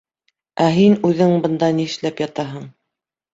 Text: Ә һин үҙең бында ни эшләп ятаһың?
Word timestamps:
Ә 0.67 0.69
һин 0.77 0.95
үҙең 1.09 1.33
бында 1.43 1.69
ни 1.81 1.85
эшләп 1.91 2.25
ятаһың? 2.25 2.67